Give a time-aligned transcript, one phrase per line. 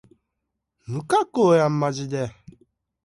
[0.87, 2.31] 無加工やんまじで